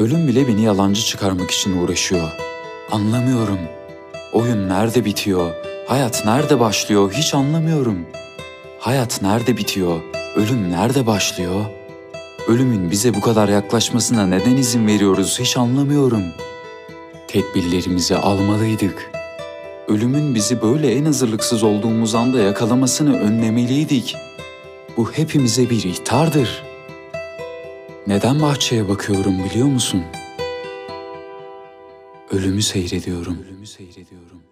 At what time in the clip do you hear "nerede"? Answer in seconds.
4.68-5.04, 6.24-6.60, 9.22-9.56, 10.70-11.06